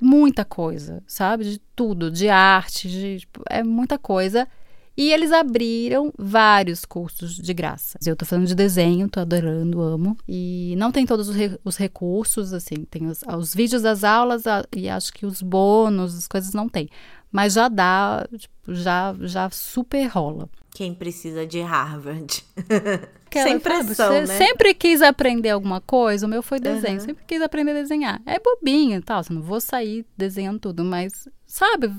muita 0.00 0.44
coisa, 0.44 1.02
sabe? 1.06 1.44
De 1.44 1.58
tudo, 1.76 2.10
de 2.10 2.28
arte, 2.28 2.88
de, 2.88 3.20
tipo, 3.20 3.42
é 3.48 3.62
muita 3.62 3.98
coisa. 3.98 4.48
E 4.96 5.12
eles 5.12 5.32
abriram 5.32 6.12
vários 6.16 6.84
cursos 6.84 7.36
de 7.36 7.52
graça. 7.52 7.98
Eu 8.06 8.14
tô 8.14 8.24
falando 8.24 8.46
de 8.46 8.54
desenho, 8.54 9.08
tô 9.08 9.18
adorando, 9.18 9.82
amo. 9.82 10.16
E 10.28 10.74
não 10.78 10.92
tem 10.92 11.04
todos 11.04 11.28
os, 11.28 11.34
re 11.34 11.58
os 11.64 11.76
recursos, 11.76 12.52
assim, 12.52 12.84
tem 12.88 13.06
os, 13.08 13.22
os, 13.22 13.54
vídeos 13.54 13.82
das 13.82 14.04
aulas 14.04 14.46
a, 14.46 14.64
e 14.74 14.88
acho 14.88 15.12
que 15.12 15.26
os 15.26 15.42
bônus, 15.42 16.16
as 16.16 16.28
coisas 16.28 16.54
não 16.54 16.68
tem. 16.68 16.88
Mas 17.32 17.54
já 17.54 17.68
dá, 17.68 18.24
tipo, 18.38 18.54
já, 18.68 19.14
já 19.22 19.50
super 19.50 20.06
rola. 20.06 20.48
Quem 20.72 20.94
precisa 20.94 21.44
de 21.44 21.60
Harvard? 21.60 22.44
Aquela, 23.26 23.48
Sem 23.48 23.58
pressão, 23.58 23.94
sabe, 23.94 24.28
né? 24.28 24.38
sempre 24.38 24.74
quis 24.74 25.02
aprender 25.02 25.50
alguma 25.50 25.80
coisa, 25.80 26.24
o 26.24 26.28
meu 26.28 26.40
foi 26.40 26.60
desenho, 26.60 27.00
uhum. 27.00 27.04
sempre 27.04 27.24
quis 27.26 27.42
aprender 27.42 27.72
a 27.72 27.82
desenhar. 27.82 28.22
É 28.24 28.38
bobinho 28.38 28.98
e 28.98 29.02
tal, 29.02 29.18
assim, 29.18 29.34
não 29.34 29.42
vou 29.42 29.60
sair 29.60 30.06
desenhando 30.16 30.60
tudo, 30.60 30.84
mas, 30.84 31.28
sabe, 31.44 31.90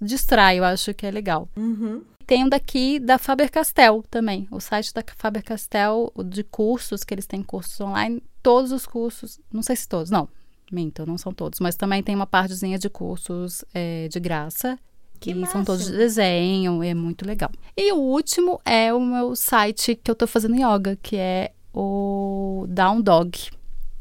distrai, 0.00 0.60
eu 0.60 0.64
acho 0.64 0.94
que 0.94 1.04
é 1.04 1.10
legal. 1.10 1.48
Uhum 1.56 2.00
tem 2.28 2.44
um 2.44 2.48
daqui 2.48 2.98
da 2.98 3.16
Faber-Castell 3.16 4.04
também. 4.10 4.46
O 4.50 4.60
site 4.60 4.92
da 4.92 5.02
Faber-Castell 5.16 6.12
de 6.26 6.44
cursos, 6.44 7.02
que 7.02 7.14
eles 7.14 7.26
têm 7.26 7.42
cursos 7.42 7.80
online. 7.80 8.22
Todos 8.42 8.70
os 8.70 8.84
cursos, 8.84 9.40
não 9.50 9.62
sei 9.62 9.74
se 9.74 9.88
todos, 9.88 10.10
não, 10.10 10.28
minto, 10.70 11.06
não 11.06 11.16
são 11.16 11.32
todos. 11.32 11.58
Mas 11.58 11.74
também 11.74 12.02
tem 12.02 12.14
uma 12.14 12.26
partezinha 12.26 12.78
de 12.78 12.90
cursos 12.90 13.64
é, 13.72 14.08
de 14.08 14.20
graça. 14.20 14.78
Que 15.18 15.34
são 15.46 15.64
todos 15.64 15.86
de 15.86 15.92
desenho, 15.96 16.82
é 16.82 16.92
muito 16.92 17.26
legal. 17.26 17.50
E 17.74 17.90
o 17.92 17.96
último 17.96 18.60
é 18.62 18.92
o 18.92 19.00
meu 19.00 19.34
site 19.34 19.96
que 19.96 20.10
eu 20.10 20.14
tô 20.14 20.26
fazendo 20.26 20.54
yoga, 20.54 20.96
que 21.02 21.16
é 21.16 21.52
o 21.72 22.66
Down 22.68 23.00
Dog 23.00 23.50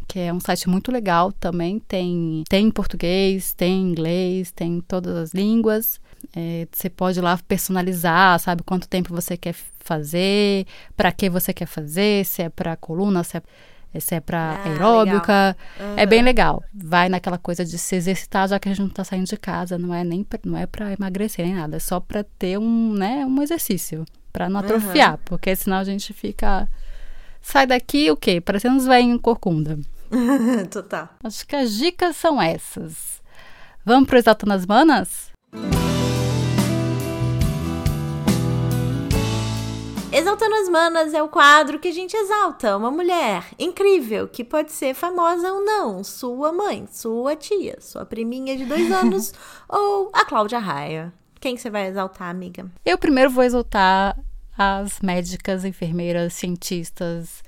que 0.07 0.19
é 0.19 0.33
um 0.33 0.39
site 0.39 0.69
muito 0.69 0.91
legal 0.91 1.31
também. 1.33 1.79
Tem, 1.79 2.43
tem 2.47 2.67
em 2.67 2.71
português, 2.71 3.53
tem 3.53 3.73
em 3.73 3.91
inglês, 3.91 4.51
tem 4.51 4.79
todas 4.79 5.15
as 5.15 5.33
línguas. 5.33 5.99
É, 6.35 6.67
você 6.71 6.89
pode 6.89 7.19
lá 7.21 7.37
personalizar, 7.47 8.39
sabe 8.39 8.63
quanto 8.63 8.87
tempo 8.87 9.13
você 9.13 9.37
quer 9.37 9.55
fazer, 9.79 10.65
para 10.95 11.11
que 11.11 11.29
você 11.29 11.53
quer 11.53 11.65
fazer, 11.65 12.25
se 12.25 12.41
é 12.41 12.49
para 12.49 12.75
coluna, 12.75 13.23
se 13.23 13.37
é, 13.37 13.99
se 13.99 14.15
é 14.15 14.19
para 14.19 14.39
ah, 14.39 14.63
aeróbica. 14.65 15.55
Uhum. 15.79 15.93
É 15.97 16.05
bem 16.05 16.21
legal. 16.21 16.63
Vai 16.73 17.09
naquela 17.09 17.37
coisa 17.37 17.63
de 17.63 17.77
se 17.77 17.95
exercitar, 17.95 18.47
já 18.47 18.59
que 18.59 18.67
a 18.67 18.71
gente 18.71 18.81
não 18.81 18.87
está 18.87 19.03
saindo 19.03 19.25
de 19.25 19.37
casa, 19.37 19.77
não 19.77 19.93
é 19.93 20.03
nem 20.03 20.23
pra, 20.23 20.39
não 20.43 20.57
é 20.57 20.65
para 20.65 20.93
emagrecer 20.93 21.45
nem 21.45 21.55
nada, 21.55 21.77
é 21.77 21.79
só 21.79 21.99
para 21.99 22.23
ter 22.23 22.57
um, 22.57 22.93
né, 22.93 23.25
um 23.25 23.41
exercício, 23.41 24.05
para 24.31 24.49
não 24.49 24.59
atrofiar, 24.59 25.13
uhum. 25.13 25.19
porque 25.25 25.55
senão 25.55 25.77
a 25.77 25.83
gente 25.83 26.13
fica 26.13 26.67
sai 27.41 27.65
daqui 27.65 28.11
o 28.11 28.17
quê? 28.17 28.41
Parecendo 28.41 28.75
uns 28.75 28.85
velhinhos 28.85 29.21
corcunda. 29.21 29.79
Total. 30.69 31.09
Acho 31.23 31.47
que 31.47 31.55
as 31.55 31.73
dicas 31.73 32.15
são 32.15 32.41
essas. 32.41 33.21
Vamos 33.85 34.07
pro 34.09 34.17
Exaltando 34.17 34.53
as 34.53 34.65
Manas? 34.65 35.31
Exaltando 40.11 40.55
as 40.55 40.69
Manas 40.69 41.13
é 41.13 41.21
o 41.21 41.27
quadro 41.27 41.79
que 41.79 41.89
a 41.89 41.93
gente 41.93 42.15
exalta 42.15 42.77
uma 42.77 42.89
mulher 42.89 43.43
incrível, 43.59 44.27
que 44.27 44.43
pode 44.43 44.71
ser 44.71 44.93
famosa 44.93 45.51
ou 45.51 45.63
não, 45.63 46.01
sua 46.03 46.53
mãe, 46.53 46.87
sua 46.89 47.35
tia, 47.35 47.77
sua 47.81 48.05
priminha 48.05 48.55
de 48.55 48.65
dois 48.65 48.89
anos 48.91 49.33
ou 49.67 50.09
a 50.13 50.23
Cláudia 50.23 50.59
Raia. 50.59 51.13
Quem 51.39 51.55
que 51.55 51.61
você 51.61 51.69
vai 51.69 51.87
exaltar, 51.87 52.29
amiga? 52.29 52.65
Eu 52.85 52.97
primeiro 52.97 53.29
vou 53.29 53.43
exaltar 53.43 54.17
as 54.57 55.01
médicas, 55.01 55.65
enfermeiras, 55.65 56.33
cientistas. 56.33 57.43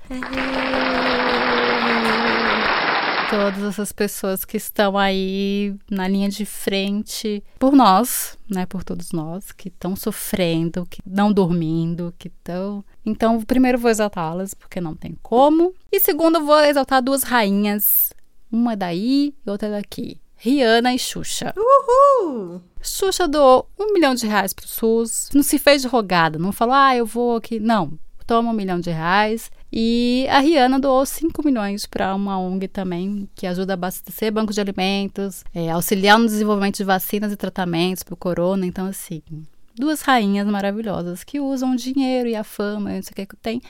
Todas 3.30 3.62
essas 3.62 3.92
pessoas 3.92 4.44
que 4.44 4.56
estão 4.56 4.98
aí 4.98 5.74
na 5.88 6.08
linha 6.08 6.28
de 6.28 6.44
frente 6.44 7.42
por 7.60 7.72
nós, 7.72 8.36
né, 8.50 8.66
por 8.66 8.82
todos 8.82 9.12
nós 9.12 9.52
que 9.52 9.68
estão 9.68 9.94
sofrendo, 9.94 10.84
que 10.90 11.00
não 11.06 11.32
dormindo, 11.32 12.12
que 12.18 12.26
estão. 12.26 12.84
Então, 13.06 13.40
primeiro 13.42 13.78
vou 13.78 13.90
exaltá-las 13.90 14.52
porque 14.52 14.80
não 14.80 14.96
tem 14.96 15.16
como, 15.22 15.72
e 15.92 16.00
segundo 16.00 16.44
vou 16.44 16.58
exaltar 16.58 17.00
duas 17.00 17.22
rainhas, 17.22 18.12
uma 18.50 18.76
daí 18.76 19.32
e 19.46 19.50
outra 19.50 19.70
daqui. 19.70 20.20
Rihanna 20.36 20.94
e 20.94 20.98
Xuxa. 20.98 21.54
Uhul! 21.56 22.62
Xuxa 22.82 23.28
doou 23.28 23.68
um 23.78 23.92
milhão 23.92 24.14
de 24.14 24.26
reais 24.26 24.52
pro 24.52 24.66
SUS, 24.66 25.28
não 25.32 25.42
se 25.42 25.58
fez 25.58 25.82
de 25.82 25.88
rogada, 25.88 26.38
não 26.38 26.50
falou, 26.50 26.74
ah, 26.74 26.96
eu 26.96 27.06
vou 27.06 27.36
aqui. 27.36 27.60
Não, 27.60 27.96
toma 28.26 28.50
um 28.50 28.54
milhão 28.54 28.80
de 28.80 28.90
reais. 28.90 29.50
E 29.72 30.26
a 30.28 30.40
Rihanna 30.40 30.80
doou 30.80 31.06
5 31.06 31.44
milhões 31.44 31.86
para 31.86 32.14
uma 32.14 32.38
ONG 32.38 32.66
também, 32.66 33.28
que 33.34 33.46
ajuda 33.46 33.72
a 33.72 33.74
abastecer 33.74 34.32
banco 34.32 34.52
de 34.52 34.60
alimentos, 34.60 35.44
é, 35.54 35.70
auxiliar 35.70 36.18
no 36.18 36.26
desenvolvimento 36.26 36.76
de 36.76 36.84
vacinas 36.84 37.32
e 37.32 37.36
tratamentos 37.36 38.02
para 38.02 38.14
o 38.14 38.16
corona. 38.16 38.66
Então, 38.66 38.86
assim, 38.86 39.22
duas 39.74 40.02
rainhas 40.02 40.46
maravilhosas 40.46 41.22
que 41.22 41.38
usam 41.38 41.72
o 41.72 41.76
dinheiro 41.76 42.28
e 42.28 42.34
a 42.34 42.42
fama, 42.42 42.90
não 42.90 43.02
sei 43.02 43.12
o 43.12 43.14
que 43.14 43.26
que 43.26 43.36
tem, 43.36 43.62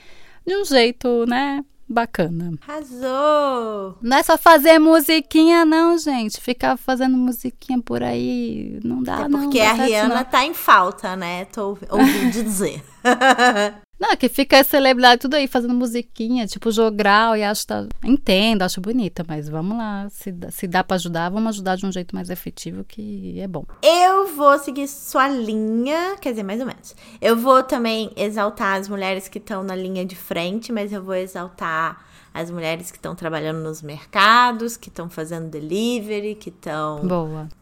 de 0.47 0.57
um 0.57 0.65
jeito, 0.65 1.27
né, 1.27 1.63
bacana. 1.87 2.55
Arrasou! 2.67 3.99
Não 4.01 4.17
é 4.17 4.23
só 4.23 4.39
fazer 4.39 4.79
musiquinha, 4.79 5.67
não, 5.67 5.99
gente. 5.99 6.41
Ficar 6.41 6.77
fazendo 6.79 7.17
musiquinha 7.17 7.81
por 7.83 8.03
aí 8.03 8.81
não 8.83 9.03
dá, 9.03 9.23
é 9.23 9.29
não. 9.29 9.43
Porque 9.43 9.61
a 9.61 9.73
Rihanna 9.73 10.15
não. 10.15 10.25
tá 10.25 10.47
em 10.47 10.55
falta, 10.55 11.15
né? 11.15 11.45
Tô 11.47 11.77
ouvindo 11.91 12.31
dizer. 12.33 12.83
Não, 14.01 14.17
que 14.17 14.31
fica 14.31 14.59
a 14.59 14.65
celebridade 14.65 15.21
tudo 15.21 15.35
aí 15.35 15.47
fazendo 15.47 15.75
musiquinha, 15.75 16.47
tipo 16.47 16.73
jogral, 16.73 17.37
e 17.37 17.45
acho 17.45 17.67
tá. 17.67 17.87
Entendo, 18.03 18.63
acho 18.63 18.81
bonita, 18.81 19.23
mas 19.29 19.47
vamos 19.47 19.77
lá. 19.77 20.09
Se, 20.09 20.35
se 20.51 20.67
dá 20.67 20.83
para 20.83 20.95
ajudar, 20.95 21.29
vamos 21.29 21.51
ajudar 21.51 21.77
de 21.77 21.85
um 21.85 21.93
jeito 21.93 22.15
mais 22.15 22.31
efetivo, 22.31 22.83
que 22.83 23.39
é 23.39 23.47
bom. 23.47 23.67
Eu 23.83 24.35
vou 24.35 24.59
seguir 24.59 24.89
sua 24.89 25.29
linha, 25.29 26.17
quer 26.19 26.31
dizer, 26.31 26.43
mais 26.43 26.61
ou 26.61 26.67
menos. 26.67 26.97
Eu 27.21 27.37
vou 27.37 27.63
também 27.63 28.11
exaltar 28.17 28.81
as 28.81 28.89
mulheres 28.89 29.29
que 29.29 29.37
estão 29.37 29.63
na 29.63 29.77
linha 29.77 30.05
de 30.07 30.17
frente, 30.17 30.73
mas 30.73 30.95
eu 30.95 31.03
vou 31.03 31.15
exaltar 31.15 32.03
as 32.33 32.51
mulheres 32.51 32.91
que 32.91 32.97
estão 32.97 33.15
trabalhando 33.15 33.59
nos 33.59 33.83
mercados, 33.83 34.77
que 34.77 34.89
estão 34.89 35.11
fazendo 35.11 35.51
delivery, 35.51 36.37
que 36.37 36.49
estão 36.49 37.01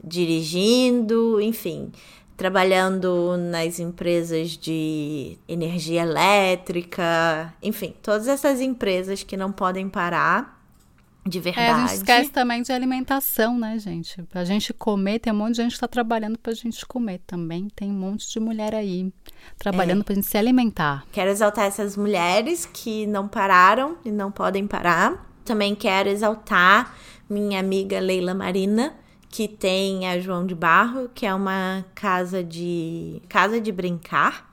dirigindo, 0.05 1.41
enfim, 1.41 1.91
trabalhando 2.39 3.37
nas 3.37 3.81
empresas 3.81 4.51
de 4.51 5.37
energia 5.49 6.03
elétrica, 6.03 7.53
enfim, 7.61 7.93
todas 8.01 8.29
essas 8.29 8.61
empresas 8.61 9.25
que 9.25 9.37
não 9.37 9.51
podem 9.51 9.89
parar 9.89 10.57
de 11.27 11.41
verdade. 11.41 11.67
É, 11.67 11.73
a 11.73 11.81
gente 11.81 11.97
esquece 11.97 12.31
também 12.31 12.63
de 12.63 12.73
alimentação, 12.73 13.59
né, 13.59 13.77
gente? 13.79 14.23
Pra 14.23 14.45
gente 14.45 14.73
comer, 14.73 15.19
tem 15.19 15.33
um 15.33 15.37
monte 15.37 15.57
de 15.57 15.63
gente 15.63 15.75
que 15.75 15.81
tá 15.81 15.89
trabalhando 15.89 16.39
pra 16.39 16.55
gente 16.55 16.87
comer 16.87 17.21
também. 17.27 17.69
Tem 17.75 17.91
um 17.91 17.99
monte 17.99 18.31
de 18.31 18.39
mulher 18.39 18.73
aí 18.73 19.13
trabalhando 19.59 20.03
é. 20.03 20.05
pra 20.05 20.15
gente 20.15 20.29
se 20.29 20.39
alimentar. 20.39 21.05
Quero 21.11 21.31
exaltar 21.31 21.67
essas 21.67 21.97
mulheres 21.97 22.65
que 22.65 23.05
não 23.09 23.27
pararam 23.27 23.99
e 24.05 24.13
não 24.13 24.31
podem 24.31 24.65
parar. 24.65 25.29
Também 25.45 25.75
quero 25.75 26.09
exaltar 26.09 26.97
minha 27.29 27.59
amiga 27.59 27.99
Leila 27.99 28.33
Marina, 28.33 28.95
que 29.31 29.47
tem 29.47 30.09
a 30.09 30.19
João 30.19 30.47
de 30.47 30.55
Barro, 30.55 31.11
que 31.15 31.27
é 31.27 31.35
uma 31.35 31.85
casa 31.95 32.43
de 32.43 33.21
casa 33.29 33.61
de 33.61 33.71
brincar, 33.71 34.53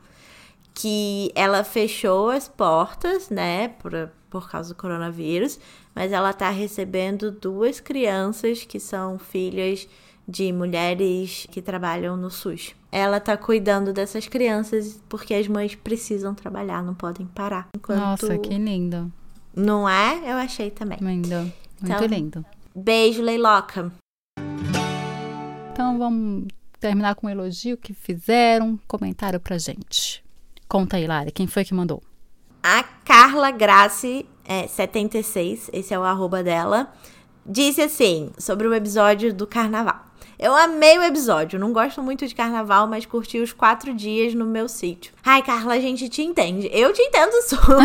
que 0.73 1.31
ela 1.33 1.63
fechou 1.63 2.29
as 2.29 2.47
portas, 2.47 3.29
né, 3.29 3.69
por, 3.69 3.91
por 4.29 4.49
causa 4.49 4.73
do 4.73 4.75
coronavírus, 4.75 5.57
mas 5.95 6.11
ela 6.11 6.31
está 6.31 6.49
recebendo 6.49 7.31
duas 7.31 7.79
crianças 7.79 8.65
que 8.65 8.79
são 8.79 9.17
filhas 9.17 9.87
de 10.27 10.51
mulheres 10.51 11.47
que 11.49 11.61
trabalham 11.61 12.17
no 12.17 12.29
SUS. 12.29 12.75
Ela 12.91 13.17
está 13.17 13.37
cuidando 13.37 13.93
dessas 13.93 14.27
crianças 14.27 15.01
porque 15.07 15.33
as 15.33 15.47
mães 15.47 15.75
precisam 15.75 16.33
trabalhar, 16.33 16.83
não 16.83 16.93
podem 16.93 17.25
parar. 17.27 17.69
Enquanto... 17.75 17.99
Nossa, 17.99 18.37
que 18.37 18.57
lindo. 18.57 19.11
Não 19.55 19.87
é? 19.87 20.19
Eu 20.29 20.35
achei 20.35 20.69
também. 20.69 20.97
Lindo. 20.99 21.35
Muito 21.35 21.53
então, 21.83 22.05
lindo. 22.05 22.45
Beijo, 22.75 23.21
Leiloca. 23.21 23.91
Então 25.75 25.97
vamos 25.97 26.47
terminar 26.79 27.15
com 27.15 27.27
um 27.27 27.29
elogio 27.29 27.75
que 27.75 27.93
fizeram, 27.93 28.79
comentário 28.87 29.41
pra 29.41 29.57
gente. 29.57 30.23
Conta 30.69 30.95
aí, 30.95 31.05
Lara, 31.05 31.29
quem 31.31 31.47
foi 31.47 31.65
que 31.65 31.73
mandou? 31.73 32.01
A 32.63 32.81
Carla 33.03 33.51
Grace, 33.51 34.25
é, 34.45 34.67
76, 34.67 35.69
esse 35.73 35.93
é 35.93 35.99
o 35.99 36.03
arroba 36.03 36.41
dela, 36.41 36.93
disse 37.45 37.81
assim, 37.81 38.31
sobre 38.37 38.69
o 38.69 38.73
episódio 38.73 39.33
do 39.33 39.45
carnaval. 39.45 40.05
Eu 40.39 40.55
amei 40.55 40.97
o 40.97 41.03
episódio, 41.03 41.59
não 41.59 41.73
gosto 41.73 42.01
muito 42.01 42.25
de 42.25 42.33
carnaval, 42.33 42.87
mas 42.87 43.05
curti 43.05 43.39
os 43.39 43.51
quatro 43.51 43.93
dias 43.93 44.33
no 44.33 44.45
meu 44.45 44.69
sítio. 44.69 45.13
Ai, 45.25 45.43
Carla, 45.43 45.73
a 45.73 45.79
gente 45.81 46.07
te 46.07 46.21
entende. 46.21 46.69
Eu 46.71 46.93
te 46.93 47.01
entendo 47.01 47.33
super. 47.41 47.75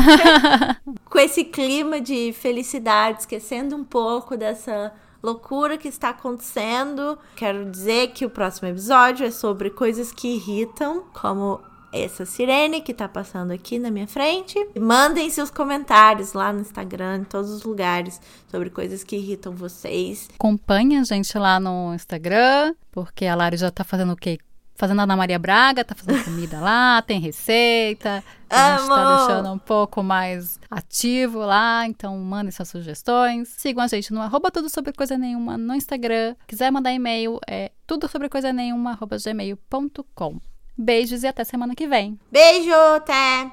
Com 1.10 1.18
esse 1.18 1.42
clima 1.42 2.00
de 2.00 2.32
felicidade, 2.34 3.22
esquecendo 3.22 3.74
um 3.74 3.82
pouco 3.82 4.36
dessa 4.36 4.92
loucura 5.22 5.78
que 5.78 5.88
está 5.88 6.10
acontecendo. 6.10 7.18
Quero 7.36 7.70
dizer 7.70 8.08
que 8.08 8.24
o 8.24 8.30
próximo 8.30 8.68
episódio 8.68 9.26
é 9.26 9.30
sobre 9.30 9.70
coisas 9.70 10.12
que 10.12 10.28
irritam, 10.28 11.04
como 11.12 11.60
essa 11.92 12.24
sirene 12.24 12.80
que 12.80 12.94
tá 12.94 13.08
passando 13.08 13.50
aqui 13.50 13.78
na 13.78 13.90
minha 13.90 14.06
frente. 14.06 14.54
Mandem 14.78 15.28
seus 15.28 15.50
comentários 15.50 16.32
lá 16.32 16.52
no 16.52 16.60
Instagram, 16.60 17.18
em 17.18 17.24
todos 17.24 17.50
os 17.50 17.62
lugares, 17.62 18.20
sobre 18.48 18.70
coisas 18.70 19.02
que 19.02 19.16
irritam 19.16 19.52
vocês. 19.54 20.28
Acompanhe 20.34 20.96
a 20.96 21.04
gente 21.04 21.36
lá 21.36 21.58
no 21.58 21.92
Instagram, 21.94 22.74
porque 22.92 23.26
a 23.26 23.34
Lari 23.34 23.56
já 23.56 23.70
tá 23.70 23.84
fazendo 23.84 24.12
o 24.12 24.16
quê? 24.16 24.38
Fazendo 24.80 25.00
a 25.00 25.02
Ana 25.02 25.14
Maria 25.14 25.38
Braga, 25.38 25.84
tá 25.84 25.94
fazendo 25.94 26.24
comida 26.24 26.58
lá, 26.58 27.02
tem 27.06 27.20
receita. 27.20 28.24
A 28.48 28.78
gente 28.78 28.88
tá 28.88 29.26
deixando 29.26 29.52
um 29.52 29.58
pouco 29.58 30.02
mais 30.02 30.58
ativo 30.70 31.40
lá, 31.40 31.86
então 31.86 32.16
mandem 32.16 32.50
suas 32.50 32.70
sugestões. 32.70 33.48
Sigam 33.58 33.84
a 33.84 33.86
gente 33.86 34.10
no 34.10 34.22
arroba 34.22 34.50
tudo 34.50 34.70
sobre 34.70 34.94
coisa 34.94 35.18
nenhuma 35.18 35.58
no 35.58 35.74
Instagram. 35.74 36.34
Quiser 36.46 36.70
mandar 36.70 36.94
e-mail, 36.94 37.38
é 37.46 37.72
tudo 37.86 38.08
sobre 38.08 38.30
coisa 38.30 38.54
nenhuma, 38.54 38.92
arroba 38.92 39.18
gmail.com. 39.22 40.40
Beijos 40.78 41.24
e 41.24 41.26
até 41.26 41.44
semana 41.44 41.74
que 41.74 41.86
vem. 41.86 42.18
Beijo, 42.32 42.72
até! 42.72 43.52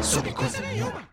Sobre 0.00 0.30
coisa 0.30 0.60
nenhuma. 0.60 1.11